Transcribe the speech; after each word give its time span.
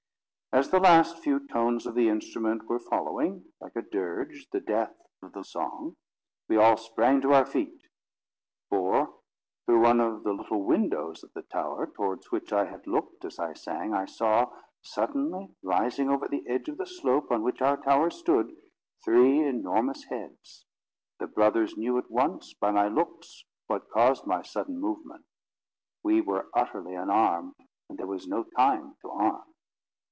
As 0.53 0.69
the 0.69 0.81
last 0.81 1.19
few 1.23 1.47
tones 1.47 1.85
of 1.85 1.95
the 1.95 2.09
instrument 2.09 2.65
were 2.67 2.77
following, 2.77 3.45
like 3.61 3.73
a 3.77 3.81
dirge, 3.81 4.49
the 4.51 4.59
death 4.59 4.93
of 5.23 5.31
the 5.31 5.43
song, 5.45 5.95
we 6.49 6.57
all 6.57 6.75
sprang 6.75 7.21
to 7.21 7.31
our 7.31 7.45
feet. 7.45 7.83
For, 8.69 9.15
through 9.65 9.81
one 9.83 10.01
of 10.01 10.23
the 10.23 10.33
little 10.33 10.61
windows 10.61 11.23
of 11.23 11.31
the 11.33 11.43
tower, 11.43 11.87
towards 11.95 12.33
which 12.33 12.51
I 12.51 12.65
had 12.65 12.85
looked 12.85 13.23
as 13.23 13.39
I 13.39 13.53
sang, 13.53 13.93
I 13.93 14.03
saw, 14.03 14.53
suddenly 14.81 15.55
rising 15.63 16.09
over 16.09 16.27
the 16.27 16.45
edge 16.45 16.67
of 16.67 16.77
the 16.77 16.85
slope 16.85 17.31
on 17.31 17.43
which 17.43 17.61
our 17.61 17.77
tower 17.77 18.09
stood, 18.09 18.51
three 19.05 19.39
enormous 19.47 20.03
heads. 20.09 20.65
The 21.19 21.27
brothers 21.27 21.77
knew 21.77 21.97
at 21.97 22.11
once, 22.11 22.53
by 22.55 22.71
my 22.71 22.89
looks, 22.89 23.45
what 23.67 23.89
caused 23.89 24.27
my 24.27 24.41
sudden 24.41 24.81
movement. 24.81 25.23
We 26.03 26.19
were 26.19 26.49
utterly 26.53 26.95
unarmed, 26.95 27.55
and 27.87 27.97
there 27.97 28.05
was 28.05 28.27
no 28.27 28.43
time 28.43 28.97
to 29.01 29.09
arm. 29.11 29.43